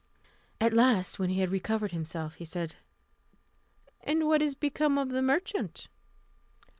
At 0.59 0.73
last, 0.73 1.19
when 1.19 1.29
he 1.29 1.41
had 1.41 1.51
recovered 1.51 1.91
himself, 1.91 2.33
he 2.33 2.43
said, 2.43 2.75
"And 4.03 4.25
what 4.25 4.41
is 4.41 4.55
become 4.55 4.97
of 4.97 5.09
the 5.09 5.21
merchant?" 5.21 5.89